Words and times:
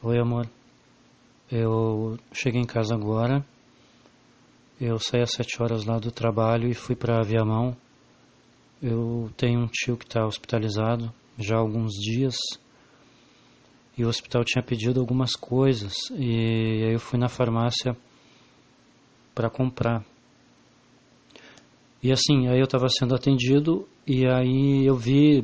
Oi, 0.00 0.16
amor. 0.16 0.48
Eu 1.50 2.16
cheguei 2.32 2.60
em 2.60 2.64
casa 2.64 2.94
agora. 2.94 3.44
Eu 4.80 4.96
saí 5.00 5.22
às 5.22 5.32
sete 5.32 5.60
horas 5.60 5.84
lá 5.84 5.98
do 5.98 6.12
trabalho 6.12 6.68
e 6.68 6.74
fui 6.74 6.94
para 6.94 7.20
Viamão. 7.24 7.76
Eu 8.80 9.28
tenho 9.36 9.58
um 9.58 9.66
tio 9.66 9.96
que 9.96 10.04
está 10.04 10.24
hospitalizado 10.24 11.12
já 11.36 11.56
há 11.56 11.58
alguns 11.58 11.94
dias. 11.94 12.36
E 13.96 14.04
o 14.04 14.08
hospital 14.08 14.44
tinha 14.44 14.62
pedido 14.62 15.00
algumas 15.00 15.32
coisas. 15.32 15.94
E 16.12 16.84
aí 16.84 16.92
eu 16.92 17.00
fui 17.00 17.18
na 17.18 17.28
farmácia 17.28 17.96
para 19.34 19.50
comprar. 19.50 20.04
E 22.00 22.12
assim, 22.12 22.46
aí 22.46 22.60
eu 22.60 22.66
estava 22.66 22.88
sendo 22.88 23.16
atendido 23.16 23.88
e 24.06 24.24
aí 24.28 24.86
eu 24.86 24.94
vi 24.94 25.40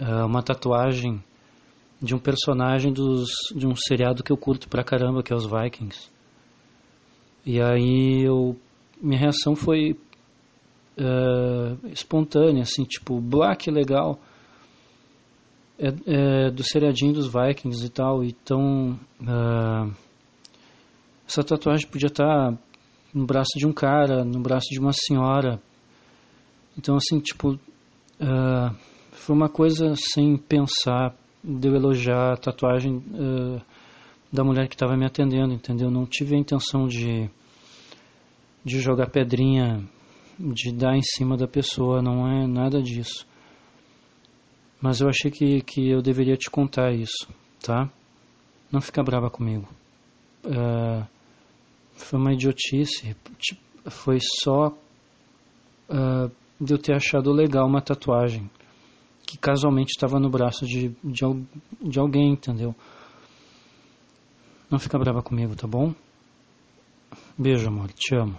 uh, 0.00 0.24
uma 0.24 0.40
tatuagem 0.40 1.20
de 2.02 2.14
um 2.14 2.18
personagem 2.18 2.92
dos, 2.92 3.30
de 3.54 3.64
um 3.64 3.76
seriado 3.76 4.24
que 4.24 4.32
eu 4.32 4.36
curto 4.36 4.68
pra 4.68 4.82
caramba, 4.82 5.22
que 5.22 5.32
é 5.32 5.36
os 5.36 5.46
Vikings. 5.46 6.10
E 7.46 7.60
aí 7.60 8.22
eu, 8.24 8.56
minha 9.00 9.20
reação 9.20 9.54
foi 9.54 9.92
uh, 10.98 11.86
espontânea, 11.88 12.62
assim, 12.62 12.82
tipo, 12.82 13.20
Black 13.20 13.70
legal. 13.70 14.18
É, 15.78 16.46
é, 16.46 16.50
do 16.50 16.62
seriadinho 16.62 17.12
dos 17.12 17.26
Vikings 17.26 17.86
e 17.86 17.88
tal. 17.88 18.22
Então, 18.22 18.98
uh, 19.20 19.92
essa 21.26 21.42
tatuagem 21.42 21.88
podia 21.88 22.08
estar 22.08 22.56
no 23.14 23.26
braço 23.26 23.50
de 23.56 23.66
um 23.66 23.72
cara, 23.72 24.24
no 24.24 24.40
braço 24.40 24.68
de 24.70 24.78
uma 24.78 24.92
senhora. 24.92 25.60
Então, 26.76 26.96
assim, 26.96 27.20
tipo, 27.20 27.52
uh, 27.52 28.76
foi 29.12 29.34
uma 29.34 29.48
coisa 29.48 29.94
sem 29.96 30.36
pensar 30.36 31.16
de 31.42 31.68
eu 31.68 31.74
elogiar 31.74 32.32
a 32.32 32.36
tatuagem 32.36 32.96
uh, 32.96 33.60
da 34.32 34.44
mulher 34.44 34.68
que 34.68 34.74
estava 34.74 34.96
me 34.96 35.04
atendendo, 35.04 35.52
entendeu? 35.52 35.90
Não 35.90 36.06
tive 36.06 36.36
a 36.36 36.38
intenção 36.38 36.86
de, 36.86 37.28
de 38.64 38.80
jogar 38.80 39.10
pedrinha, 39.10 39.82
de 40.38 40.72
dar 40.72 40.96
em 40.96 41.02
cima 41.02 41.36
da 41.36 41.48
pessoa, 41.48 42.00
não 42.00 42.26
é 42.26 42.46
nada 42.46 42.80
disso. 42.80 43.26
Mas 44.80 45.00
eu 45.00 45.08
achei 45.08 45.30
que, 45.30 45.60
que 45.62 45.90
eu 45.90 46.00
deveria 46.00 46.36
te 46.36 46.50
contar 46.50 46.92
isso, 46.92 47.28
tá? 47.60 47.90
Não 48.70 48.80
fica 48.80 49.02
brava 49.02 49.30
comigo. 49.30 49.68
Uh, 50.44 51.06
foi 51.92 52.18
uma 52.18 52.32
idiotice. 52.32 53.14
Foi 53.88 54.18
só 54.40 54.68
uh, 54.68 56.30
de 56.60 56.72
eu 56.72 56.78
ter 56.78 56.94
achado 56.94 57.32
legal 57.32 57.66
uma 57.66 57.82
tatuagem 57.82 58.50
que 59.32 59.38
casualmente 59.38 59.92
estava 59.92 60.20
no 60.20 60.28
braço 60.28 60.66
de, 60.66 60.94
de, 61.02 61.24
de 61.80 61.98
alguém, 61.98 62.32
entendeu? 62.32 62.74
Não 64.70 64.78
fica 64.78 64.98
brava 64.98 65.22
comigo, 65.22 65.56
tá 65.56 65.66
bom? 65.66 65.94
Beijo, 67.38 67.66
amor. 67.66 67.90
Te 67.92 68.14
amo. 68.14 68.38